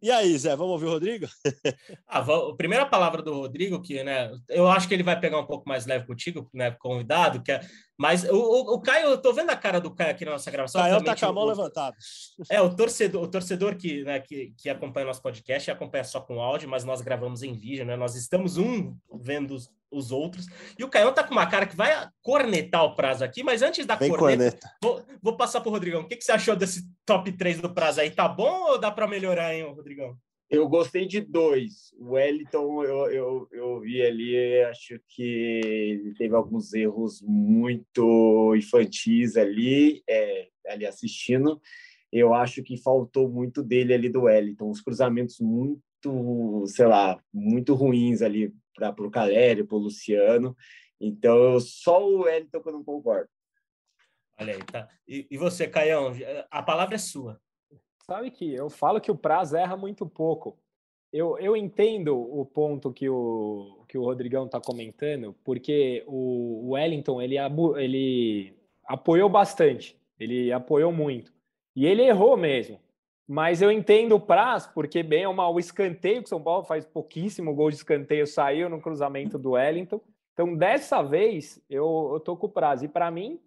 [0.02, 1.26] E aí, Zé, vamos ouvir o Rodrigo?
[2.06, 5.46] ah, a primeira palavra do Rodrigo, que né, eu acho que ele vai pegar um
[5.46, 7.60] pouco mais leve contigo, né, convidado, que é,
[7.98, 10.50] mas o, o, o, Caio, eu tô vendo a cara do Caio aqui na nossa
[10.50, 10.80] gravação.
[10.80, 11.96] Caio tá com a mão levantada.
[12.48, 16.20] É, o torcedor, o torcedor que, né, que, que acompanha o nosso podcast acompanha só
[16.20, 17.96] com áudio, mas nós gravamos em vídeo, né?
[17.96, 19.56] Nós estamos um vendo
[19.90, 20.46] os, os outros.
[20.78, 23.86] E o Caio tá com uma cara que vai cornetar o prazo aqui, mas antes
[23.86, 24.70] da Bem corneta, corneta.
[24.82, 26.02] Vou, vou, passar pro Rodrigão.
[26.02, 28.10] O que, que você achou desse top 3 do prazo aí?
[28.10, 30.16] Tá bom ou dá para melhorar, hein, Rodrigão?
[30.50, 31.92] Eu gostei de dois.
[31.98, 39.36] O Wellington, eu, eu, eu vi ali, acho que ele teve alguns erros muito infantis
[39.36, 41.60] ali, é, ali assistindo.
[42.10, 44.70] Eu acho que faltou muito dele ali do Wellington.
[44.70, 50.56] Os cruzamentos muito, sei lá, muito ruins ali para o Calério, para o Luciano.
[51.00, 53.28] Então, só o Wellington que eu não concordo.
[54.40, 54.88] Olha aí, tá.
[55.06, 56.12] E, e você, Caião,
[56.50, 57.40] a palavra é sua.
[58.06, 60.58] Sabe que eu falo que o Praz erra muito pouco.
[61.12, 67.20] eu, eu entendo o ponto que o, que o Rodrigão está comentando, porque o Wellington
[67.20, 67.36] ele,
[67.76, 71.32] ele apoiou bastante, ele apoiou muito.
[71.74, 72.80] E ele errou mesmo.
[73.28, 76.86] Mas eu entendo o Praz, porque bem é mal o escanteio que São Paulo faz
[76.86, 80.00] pouquíssimo gol de escanteio, saiu no cruzamento do Wellington.
[80.32, 82.82] Então, dessa vez, eu, eu tô com o Praz.
[82.82, 83.38] E para mim,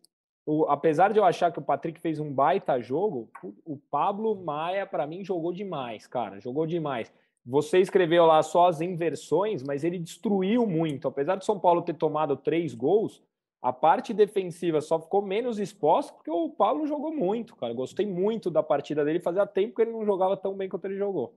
[0.45, 4.35] o, apesar de eu achar que o Patrick fez um baita jogo, o, o Pablo
[4.35, 6.39] Maia, para mim, jogou demais, cara.
[6.39, 7.11] Jogou demais.
[7.43, 11.07] Você escreveu lá só as inversões, mas ele destruiu muito.
[11.07, 13.23] Apesar de São Paulo ter tomado três gols,
[13.61, 17.73] a parte defensiva só ficou menos exposta porque o Paulo jogou muito, cara.
[17.73, 19.19] Gostei muito da partida dele.
[19.19, 21.35] Fazia tempo que ele não jogava tão bem quanto ele jogou.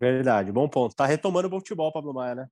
[0.00, 0.94] Verdade, bom ponto.
[0.94, 2.48] Tá retomando o bom futebol, Pablo Maia, né?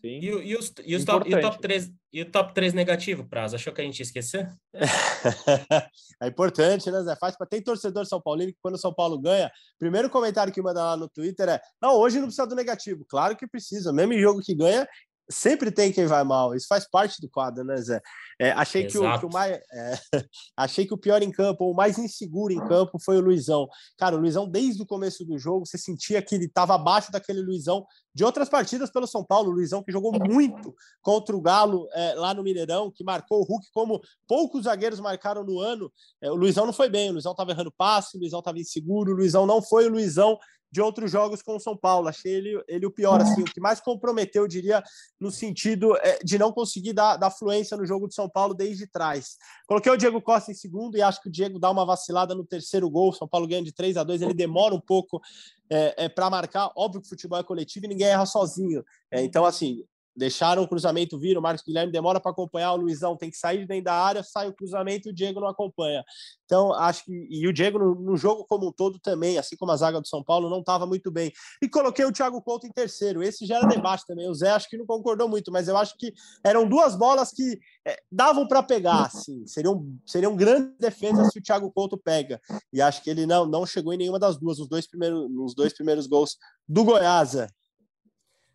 [0.00, 0.20] Sim.
[0.20, 3.24] E, e, os, e, os top, e, o top 3, e o top 3 negativo,
[3.24, 3.56] Prazo?
[3.56, 4.48] Achou que a gente ia esquecer?
[6.22, 7.16] é importante, né, Zé?
[7.16, 10.62] Faz para tem torcedor São Paulino que quando o São Paulo ganha, primeiro comentário que
[10.62, 13.04] manda lá no Twitter é: não, hoje não precisa do negativo.
[13.08, 13.92] Claro que precisa.
[13.92, 14.86] Mesmo em jogo que ganha,
[15.28, 16.54] sempre tem quem vai mal.
[16.54, 18.00] Isso faz parte do quadro, né, Zé?
[18.38, 19.98] É, achei que o, que o, mais, é,
[20.56, 23.68] achei que o pior em campo, ou o mais inseguro em campo, foi o Luizão.
[23.98, 27.42] Cara, o Luizão, desde o começo do jogo, você sentia que ele estava abaixo daquele
[27.42, 29.50] Luizão de outras partidas pelo São Paulo.
[29.50, 33.44] O Luizão que jogou muito contra o Galo é, lá no Mineirão, que marcou o
[33.44, 35.92] Hulk como poucos zagueiros marcaram no ano.
[36.22, 39.12] É, o Luizão não foi bem, o Luizão estava errando passe, o Luizão estava inseguro,
[39.12, 40.38] o Luizão não foi o Luizão
[40.70, 42.08] de outros jogos com o São Paulo.
[42.08, 44.82] Achei ele, ele o pior, assim, o que mais comprometeu, eu diria,
[45.20, 48.86] no sentido é, de não conseguir dar, dar fluência no jogo de São Paulo desde
[48.86, 49.36] trás.
[49.66, 52.44] Coloquei o Diego Costa em segundo e acho que o Diego dá uma vacilada no
[52.44, 53.12] terceiro gol.
[53.12, 55.20] São Paulo ganha de 3 a 2 ele demora um pouco
[55.70, 56.70] é, é para marcar.
[56.76, 58.84] Óbvio que o futebol é coletivo e ninguém erra sozinho.
[59.10, 59.84] É, então, assim,
[60.16, 63.58] deixaram o cruzamento vir, o Marcos Guilherme demora para acompanhar, o Luizão tem que sair
[63.58, 66.02] de dentro da área, sai o cruzamento e o Diego não acompanha.
[66.44, 67.12] Então, acho que.
[67.30, 70.08] E o Diego, no, no jogo como um todo, também, assim como a zaga do
[70.08, 71.32] São Paulo, não estava muito bem.
[71.60, 73.22] E coloquei o Thiago Couto em terceiro.
[73.22, 74.28] Esse já era debate também.
[74.28, 77.58] O Zé acho que não concordou muito, mas eu acho que eram duas bolas que
[77.86, 79.46] é, davam para pegar, assim.
[79.46, 82.40] Seriam, seriam grandes defesas se o Thiago Couto pega.
[82.72, 85.54] E acho que ele não, não chegou em nenhuma das duas, nos dois primeiros, nos
[85.54, 87.36] dois primeiros gols do Goiás.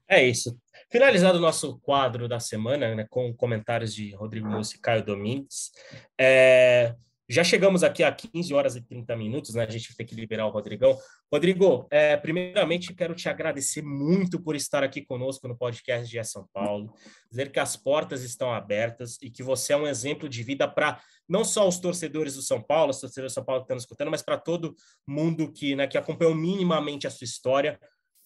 [0.08, 0.58] É isso.
[0.92, 5.72] Finalizado o nosso quadro da semana, né, com comentários de Rodrigo Mussi e Caio Domingues,
[6.20, 6.94] é,
[7.32, 9.64] já chegamos aqui a 15 horas e 30 minutos, né?
[9.64, 10.98] A gente tem que liberar o Rodrigão.
[11.32, 16.46] Rodrigo, é, primeiramente quero te agradecer muito por estar aqui conosco no podcast de São
[16.52, 16.94] Paulo,
[17.30, 21.00] dizer que as portas estão abertas e que você é um exemplo de vida para
[21.28, 24.12] não só os torcedores do São Paulo, os torcedores do São Paulo que estão escutando,
[24.12, 24.76] mas para todo
[25.08, 27.80] mundo que, né, que acompanhou minimamente a sua história.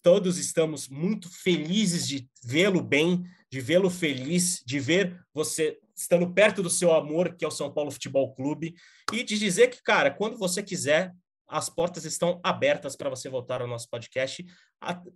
[0.05, 6.61] Todos estamos muito felizes de vê-lo bem, de vê-lo feliz, de ver você estando perto
[6.61, 8.75] do seu amor, que é o São Paulo Futebol Clube,
[9.11, 11.11] e de dizer que, cara, quando você quiser,
[11.47, 14.45] as portas estão abertas para você voltar ao nosso podcast.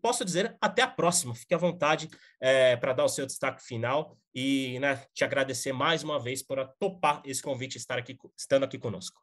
[0.01, 1.35] posso dizer, até a próxima.
[1.35, 2.09] Fique à vontade
[2.41, 6.67] é, para dar o seu destaque final e né, te agradecer mais uma vez por
[6.79, 9.21] topar esse convite estar aqui, estando aqui conosco.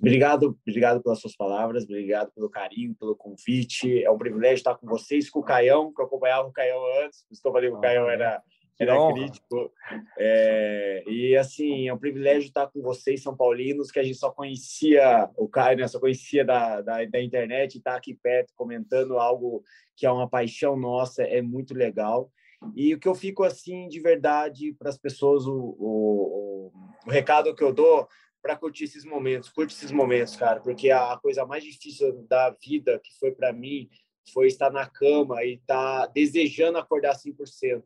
[0.00, 4.04] Obrigado, obrigado pelas suas palavras, obrigado pelo carinho, pelo convite.
[4.04, 7.26] É um privilégio estar com vocês, com o Caião, que eu acompanhava o Caião antes.
[7.32, 8.40] Estou falando que o Caião era,
[8.78, 9.72] era crítico.
[10.16, 14.30] É, e assim, é um privilégio estar com vocês, São Paulinos, que a gente só
[14.30, 19.64] conhecia o Caio, né, só conhecia da, da, da internet, estar aqui perto comentando algo
[19.96, 22.30] que é uma paixão nossa, é muito legal.
[22.76, 26.72] E o que eu fico assim de verdade para as pessoas, o, o,
[27.06, 28.06] o recado que eu dou
[28.48, 29.50] para curtir esses momentos.
[29.50, 33.90] Curte esses momentos, cara, porque a coisa mais difícil da vida que foi para mim
[34.32, 37.82] foi estar na cama e estar tá desejando acordar 100%.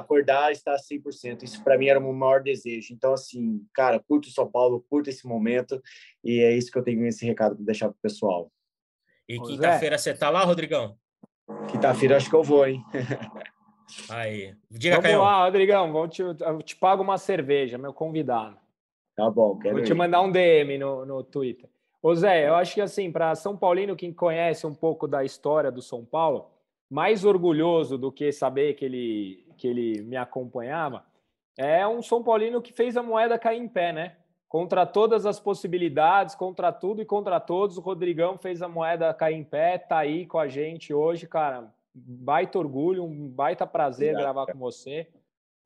[0.00, 1.44] Acordar estar 100%.
[1.44, 2.92] Isso para mim era o meu maior desejo.
[2.92, 5.80] Então, assim, cara, curta o São Paulo, curta esse momento
[6.24, 8.50] e é isso que eu tenho esse recado para deixar para o pessoal.
[9.28, 10.98] E quinta-feira você tá lá, Rodrigão?
[11.70, 12.82] Quinta-feira acho que eu vou, hein?
[14.10, 14.56] Aí.
[14.68, 15.22] Diga, Vamos Caio.
[15.22, 15.92] lá, Rodrigão.
[15.92, 18.63] Vou te, eu te pago uma cerveja, meu convidado.
[19.16, 21.68] Tá bom, Vou te mandar um DM no, no Twitter.
[22.02, 25.70] Ô Zé, eu acho que assim, para São Paulino, quem conhece um pouco da história
[25.70, 26.50] do São Paulo,
[26.90, 31.04] mais orgulhoso do que saber que ele, que ele me acompanhava,
[31.56, 34.16] é um São Paulino que fez a moeda cair em pé, né?
[34.48, 39.36] Contra todas as possibilidades, contra tudo e contra todos, o Rodrigão fez a moeda cair
[39.36, 41.72] em pé, tá aí com a gente hoje, cara.
[41.94, 44.58] Baita orgulho, um baita prazer obrigado, gravar cara.
[44.58, 45.08] com você.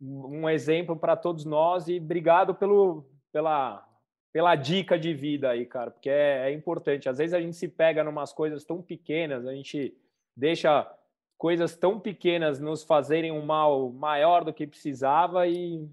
[0.00, 3.86] Um exemplo para todos nós e obrigado pelo, pela,
[4.32, 7.08] pela dica de vida aí, cara, porque é, é importante.
[7.08, 9.96] Às vezes a gente se pega numas coisas tão pequenas, a gente
[10.36, 10.90] deixa
[11.36, 15.88] coisas tão pequenas nos fazerem um mal maior do que precisava e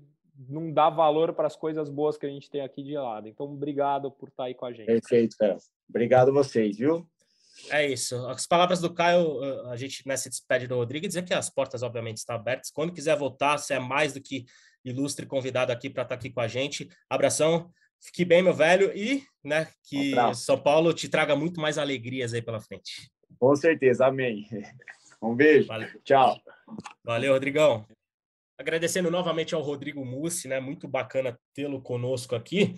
[0.50, 3.28] não dá valor para as coisas boas que a gente tem aqui de lado.
[3.28, 4.88] Então, obrigado por estar aí com a gente.
[4.88, 5.58] Perfeito, cara.
[5.88, 7.08] Obrigado a vocês, viu?
[7.70, 8.16] É isso.
[8.28, 12.18] As palavras do Caio, a gente nessa despede do Rodrigo, dizer que as portas, obviamente,
[12.18, 12.70] estão abertas.
[12.70, 14.46] Quando quiser voltar, você é mais do que
[14.86, 16.88] ilustre convidado aqui para estar tá aqui com a gente.
[17.10, 17.70] Abração,
[18.00, 22.34] fique bem, meu velho, e né, que um São Paulo te traga muito mais alegrias
[22.34, 23.12] aí pela frente.
[23.40, 24.48] Com certeza, amém.
[25.22, 25.68] Um beijo.
[25.68, 25.90] Valeu.
[26.04, 26.40] Tchau.
[27.04, 27.86] Valeu, Rodrigão.
[28.58, 30.60] Agradecendo novamente ao Rodrigo Mussi, né?
[30.60, 32.76] Muito bacana tê-lo conosco aqui.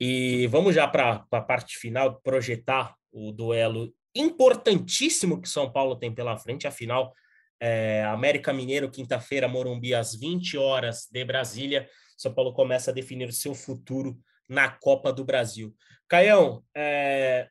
[0.00, 6.12] E vamos já para a parte final, projetar o duelo importantíssimo que São Paulo tem
[6.12, 7.12] pela frente, afinal,
[7.60, 11.88] é, América Mineiro, quinta-feira, Morumbi, às 20 horas de Brasília.
[12.16, 14.18] São Paulo começa a definir o seu futuro
[14.48, 15.74] na Copa do Brasil.
[16.08, 17.48] Caião, é,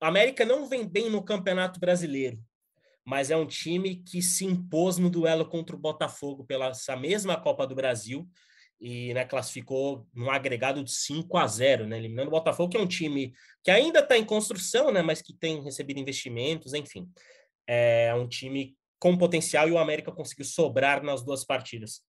[0.00, 2.38] América não vem bem no Campeonato Brasileiro,
[3.04, 7.36] mas é um time que se impôs no duelo contra o Botafogo pela essa mesma
[7.38, 8.26] Copa do Brasil
[8.80, 12.80] e né, classificou num agregado de 5 a 0, né, eliminando o Botafogo, que é
[12.80, 17.06] um time que ainda está em construção, né, mas que tem recebido investimentos, enfim.
[17.66, 22.02] É um time com potencial e o América conseguiu sobrar nas duas partidas.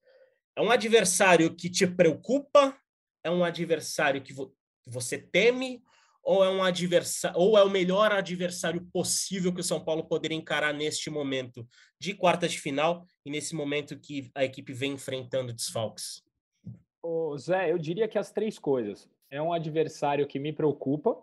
[0.56, 2.78] É um adversário que te preocupa?
[3.24, 4.54] É um adversário que vo
[4.86, 5.82] você teme?
[6.24, 10.38] Ou é um adversário, ou é o melhor adversário possível que o São Paulo poderia
[10.38, 11.68] encarar neste momento
[12.00, 16.22] de quartas de final e nesse momento que a equipe vem enfrentando desfalques?
[17.02, 19.10] Ô, Zé, eu diria que as três coisas.
[19.32, 21.18] É um adversário que me preocupa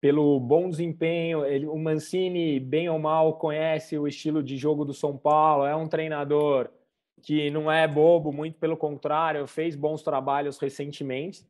[0.00, 1.44] pelo bom desempenho.
[1.44, 5.66] Ele, o Mancini, bem ou mal, conhece o estilo de jogo do São Paulo.
[5.66, 6.70] É um treinador
[7.22, 11.46] que não é bobo, muito pelo contrário, fez bons trabalhos recentemente.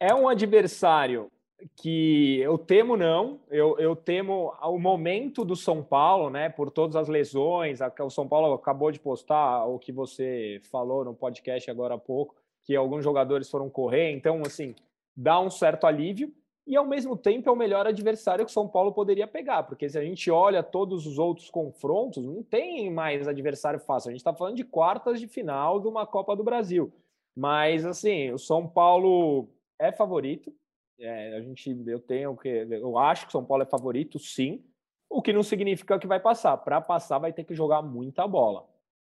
[0.00, 1.30] É um adversário
[1.76, 6.96] que eu temo não, eu, eu temo o momento do São Paulo, né, por todas
[6.96, 11.94] as lesões, o São Paulo acabou de postar o que você falou no podcast agora
[11.94, 14.74] há pouco, que alguns jogadores foram correr, então, assim,
[15.16, 16.32] dá um certo alívio,
[16.66, 19.88] e ao mesmo tempo é o melhor adversário que o São Paulo poderia pegar, porque
[19.88, 24.08] se a gente olha todos os outros confrontos, não tem mais adversário fácil.
[24.08, 26.92] A gente está falando de quartas de final de uma Copa do Brasil.
[27.36, 29.48] Mas assim, o São Paulo
[29.78, 30.54] é favorito.
[30.98, 34.64] É, a gente, eu tenho que, eu acho que o São Paulo é favorito, sim.
[35.10, 36.56] O que não significa que vai passar.
[36.56, 38.66] Para passar, vai ter que jogar muita bola.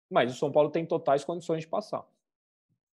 [0.10, 2.06] Mas o São Paulo tem totais condições de passar.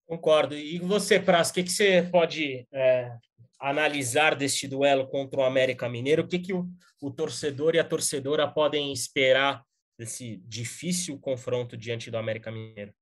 [0.06, 0.54] Concordo.
[0.54, 3.16] E você, Praz, o que, que você pode é,
[3.60, 6.22] analisar deste duelo contra o América Mineiro?
[6.22, 6.68] O que, que o,
[7.00, 9.64] o torcedor e a torcedora podem esperar
[9.98, 12.92] desse difícil confronto diante do América Mineiro?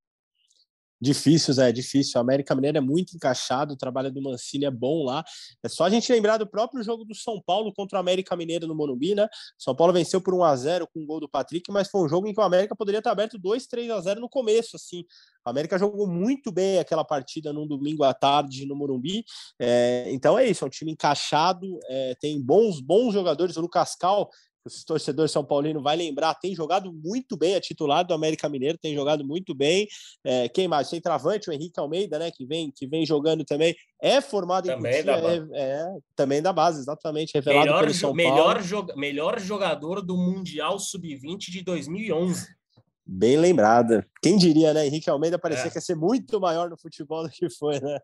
[1.01, 2.19] Difícil, Zé, é difícil.
[2.19, 5.25] O América Mineiro é muito encaixado, o trabalho do Mancini é bom lá.
[5.63, 8.67] É só a gente lembrar do próprio jogo do São Paulo contra o América Mineiro
[8.67, 9.27] no Morumbi, né?
[9.59, 12.09] São Paulo venceu por 1 a 0 com o gol do Patrick, mas foi um
[12.09, 15.05] jogo em que o América poderia estar aberto 2, 3 a 0 no começo, assim.
[15.47, 19.25] O América jogou muito bem aquela partida num domingo à tarde no Morumbi.
[19.59, 23.57] É, então é isso, é um time encaixado, é, tem bons, bons jogadores.
[23.57, 24.29] O Lucas Cal
[24.65, 28.79] o torcedor São Paulino vai lembrar, tem jogado muito bem, é titular do América Mineiro,
[28.79, 29.89] tem jogado muito bem.
[30.25, 30.91] É, quem mais?
[30.91, 32.31] Tem travante, o Henrique Almeida, né?
[32.31, 33.75] Que vem, que vem jogando também.
[34.03, 37.33] É formado também em Cotia, é, é, também da base, exatamente.
[37.35, 38.97] Revelado melhor, pelo São melhor, Paulo.
[38.97, 42.60] Melhor jogador do Mundial Sub-20 de 2011.
[43.13, 44.07] Bem lembrada.
[44.23, 44.87] Quem diria, né?
[44.87, 45.71] Henrique Almeida parecia é.
[45.71, 47.99] que ia ser muito maior no futebol do que foi, né?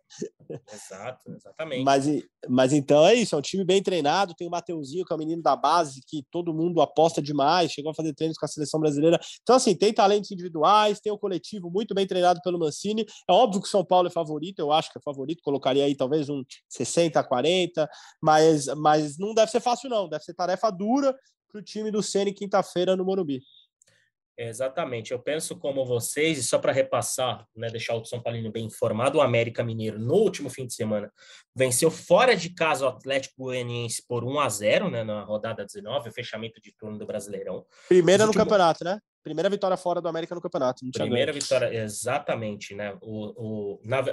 [0.73, 1.85] Exato, exatamente.
[1.85, 2.07] Mas,
[2.49, 4.35] mas então é isso, é um time bem treinado.
[4.35, 7.93] Tem o Mateuzinho, que é o menino da base, que todo mundo aposta demais, chegou
[7.93, 9.21] a fazer treinos com a seleção brasileira.
[9.43, 13.07] Então, assim, tem talentos individuais, tem o coletivo muito bem treinado pelo Mancini.
[13.31, 15.95] É óbvio que o São Paulo é favorito, eu acho que é favorito, colocaria aí
[15.95, 17.89] talvez um 60 a 40,
[18.21, 20.09] mas, mas não deve ser fácil, não.
[20.09, 21.17] Deve ser tarefa dura
[21.49, 23.41] para o time do Ceni quinta-feira no Morumbi.
[24.39, 25.13] Exatamente.
[25.13, 29.19] Eu penso como vocês, e só para repassar, né, deixar o São Paulino bem informado,
[29.19, 31.11] o América Mineiro, no último fim de semana,
[31.55, 36.11] venceu fora de casa o Atlético Goianiense por 1 a 0 né, na rodada 19,
[36.11, 37.65] o fechamento de turno do Brasileirão.
[37.89, 38.45] Primeira no último...
[38.45, 39.01] campeonato, né?
[39.23, 40.85] Primeira vitória fora do América no campeonato.
[40.93, 42.97] Primeira vitória, exatamente, né?
[43.03, 44.05] O, o, na,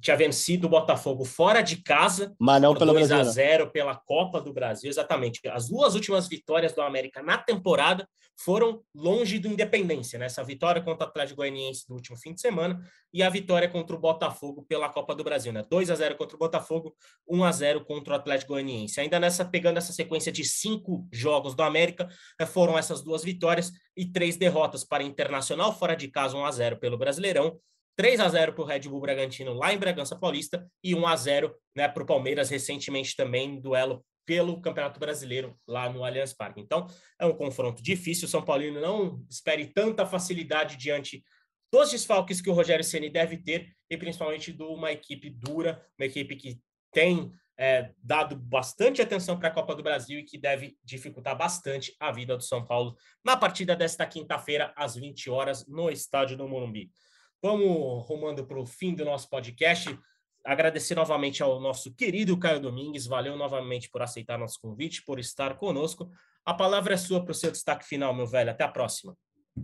[0.00, 4.40] tinha vencido o Botafogo fora de casa, mas não pelo 2 a 0 pela Copa
[4.40, 5.40] do Brasil, exatamente.
[5.48, 10.26] As duas últimas vitórias do América na temporada foram longe do Independência, né?
[10.26, 12.80] Essa vitória contra o Atlético Goianiense do último fim de semana
[13.12, 15.64] e a vitória contra o Botafogo pela Copa do Brasil, né?
[15.68, 16.94] 2 a 0 contra o Botafogo,
[17.28, 19.00] 1 a 0 contra o Atlético Goianiense.
[19.00, 23.72] Ainda nessa pegando essa sequência de cinco jogos do América, eh, foram essas duas vitórias
[23.96, 27.58] e três derrotas para Internacional fora de casa, 1 a 0 pelo Brasileirão
[27.98, 31.16] 3 a 0 para o Red Bull Bragantino lá em Bragança Paulista e 1 a
[31.16, 36.60] 0 né, para o Palmeiras recentemente também, duelo pelo Campeonato Brasileiro lá no Allianz Parque.
[36.60, 36.86] Então,
[37.18, 38.26] é um confronto difícil.
[38.26, 41.24] O São Paulino não espere tanta facilidade diante
[41.72, 46.06] dos desfalques que o Rogério Ceni deve ter e principalmente de uma equipe dura, uma
[46.06, 46.60] equipe que
[46.92, 51.96] tem é, dado bastante atenção para a Copa do Brasil e que deve dificultar bastante
[51.98, 56.46] a vida do São Paulo na partida desta quinta-feira, às 20 horas, no estádio do
[56.46, 56.92] Morumbi.
[57.40, 59.96] Vamos rumando para o fim do nosso podcast.
[60.44, 63.06] Agradecer novamente ao nosso querido Caio Domingues.
[63.06, 66.10] Valeu novamente por aceitar nosso convite, por estar conosco.
[66.44, 68.50] A palavra é sua para o seu destaque final, meu velho.
[68.50, 69.16] Até a próxima.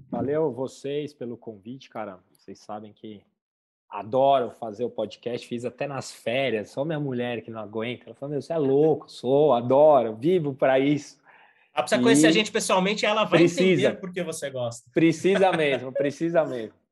[0.09, 2.20] Valeu vocês pelo convite, cara.
[2.31, 3.25] Vocês sabem que
[3.91, 8.05] adoro fazer o podcast, fiz até nas férias, só minha mulher que não aguenta.
[8.07, 11.18] Ela falou: Meu, você é louco, sou, adoro, vivo para isso.
[11.72, 14.89] Ah, precisa e conhecer a gente pessoalmente, ela vai precisa, entender porque você gosta.
[14.93, 16.84] Precisa mesmo, precisa mesmo.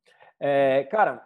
[0.44, 1.24] É, cara,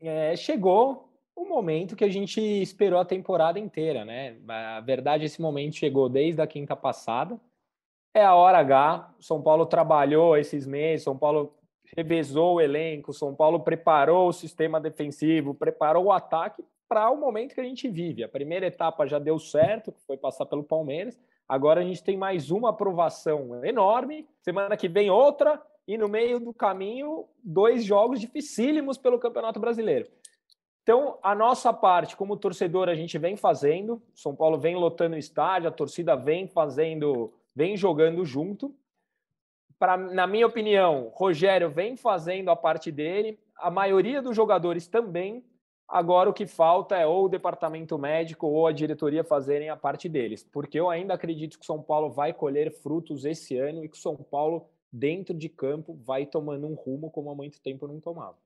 [0.00, 4.38] é, chegou o momento que a gente esperou a temporada inteira, né?
[4.48, 7.38] A verdade, esse momento chegou desde a quinta passada.
[8.14, 9.16] É a hora H.
[9.20, 11.54] São Paulo trabalhou esses meses, São Paulo
[11.94, 17.54] revezou o elenco, São Paulo preparou o sistema defensivo, preparou o ataque para o momento
[17.54, 18.24] que a gente vive.
[18.24, 21.20] A primeira etapa já deu certo, que foi passar pelo Palmeiras.
[21.46, 24.26] Agora a gente tem mais uma aprovação enorme.
[24.40, 30.08] Semana que vem outra e no meio do caminho, dois jogos dificílimos pelo Campeonato Brasileiro.
[30.82, 34.02] Então, a nossa parte, como torcedor, a gente vem fazendo.
[34.14, 38.74] São Paulo vem lotando o estádio, a torcida vem fazendo, vem jogando junto.
[39.78, 45.42] Pra, na minha opinião, Rogério vem fazendo a parte dele, a maioria dos jogadores também.
[45.88, 50.08] Agora o que falta é ou o departamento médico ou a diretoria fazerem a parte
[50.08, 53.88] deles, porque eu ainda acredito que o São Paulo vai colher frutos esse ano e
[53.88, 57.88] que o São Paulo dentro de campo vai tomando um rumo como há muito tempo
[57.88, 58.38] não tomava.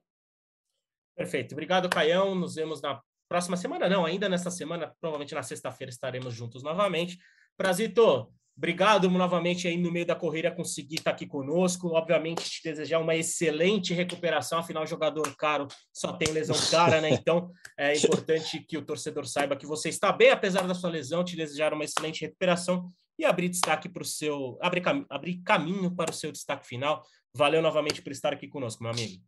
[1.15, 1.51] Perfeito.
[1.51, 2.33] Obrigado, Caião.
[2.33, 7.19] Nos vemos na próxima semana, não, ainda nesta semana, provavelmente na sexta-feira estaremos juntos novamente.
[7.55, 11.89] Prazito, obrigado novamente aí no meio da corrida conseguir estar aqui conosco.
[11.89, 17.09] Obviamente, te desejar uma excelente recuperação, afinal, jogador caro só tem lesão cara, né?
[17.21, 21.23] Então, é importante que o torcedor saiba que você está bem, apesar da sua lesão,
[21.23, 24.57] te desejar uma excelente recuperação e abrir destaque para o seu.
[24.61, 27.03] Abrir, cam abrir caminho para o seu destaque final.
[27.35, 29.21] Valeu novamente por estar aqui conosco, meu amigo.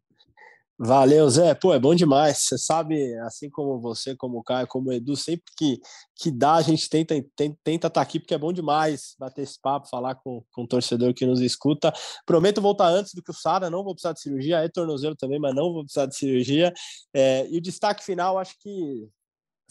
[0.83, 1.53] Valeu, Zé.
[1.53, 2.39] Pô, é bom demais.
[2.39, 5.79] Você sabe, assim como você, como o Caio, como o Edu, sempre que,
[6.15, 9.43] que dá, a gente tenta tenta, tenta estar tá aqui, porque é bom demais bater
[9.43, 11.93] esse papo, falar com, com o torcedor que nos escuta.
[12.25, 15.39] Prometo voltar antes do que o Sara, não vou precisar de cirurgia, é tornozelo também,
[15.39, 16.73] mas não vou precisar de cirurgia.
[17.13, 19.07] É, e o destaque final, acho que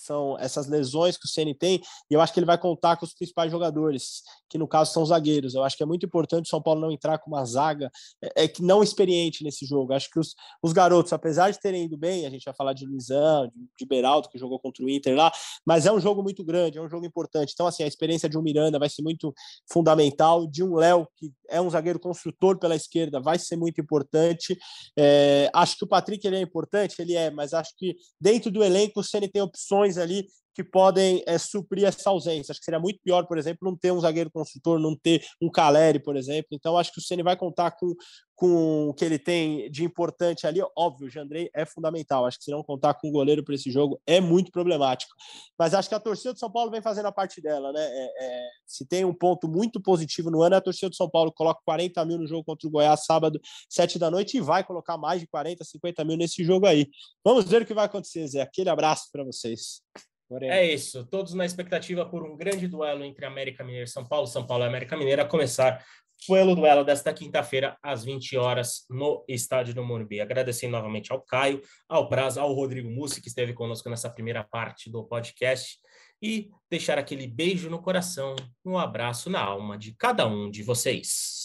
[0.00, 1.80] são essas lesões que o Ceni tem,
[2.10, 5.04] e eu acho que ele vai contar com os principais jogadores, que no caso são
[5.04, 5.54] zagueiros.
[5.54, 7.90] Eu acho que é muito importante o São Paulo não entrar com uma zaga
[8.22, 9.92] é, é não experiente nesse jogo.
[9.92, 12.86] Acho que os, os garotos, apesar de terem ido bem, a gente vai falar de
[12.86, 15.30] Luizão, de, de Beraldo, que jogou contra o Inter lá,
[15.66, 17.52] mas é um jogo muito grande, é um jogo importante.
[17.52, 19.34] Então, assim, a experiência de um Miranda vai ser muito
[19.70, 24.58] fundamental, de um Léo, que é um zagueiro construtor pela esquerda, vai ser muito importante.
[24.96, 28.64] É, acho que o Patrick ele é importante, ele é, mas acho que dentro do
[28.64, 32.52] elenco o Ceni tem opções ali que podem é, suprir essa ausência.
[32.52, 35.50] Acho que seria muito pior, por exemplo, não ter um zagueiro construtor, não ter um
[35.50, 36.48] Caleri, por exemplo.
[36.52, 37.94] Então, acho que o Ceni vai contar com,
[38.34, 40.60] com o que ele tem de importante ali.
[40.76, 42.26] Óbvio, o Jandrei é fundamental.
[42.26, 45.12] Acho que se não contar com o goleiro para esse jogo é muito problemático.
[45.58, 47.82] Mas acho que a torcida do São Paulo vem fazendo a parte dela, né?
[47.82, 51.08] É, é, se tem um ponto muito positivo no ano, é a torcida do São
[51.08, 54.64] Paulo coloca 40 mil no jogo contra o Goiás sábado, 7 da noite, e vai
[54.64, 56.88] colocar mais de 40, 50 mil nesse jogo aí.
[57.24, 58.40] Vamos ver o que vai acontecer, Zé.
[58.40, 59.82] Aquele abraço para vocês.
[60.30, 60.48] Porém.
[60.48, 64.28] É isso, todos na expectativa por um grande duelo entre América Mineira e São Paulo,
[64.28, 65.84] São Paulo e América Mineira, a começar
[66.24, 70.20] pelo duelo desta quinta-feira, às 20 horas, no estádio do Morumbi.
[70.20, 74.88] Agradecendo novamente ao Caio, ao Praz, ao Rodrigo Mussi, que esteve conosco nessa primeira parte
[74.88, 75.78] do podcast,
[76.22, 81.44] e deixar aquele beijo no coração, um abraço na alma de cada um de vocês.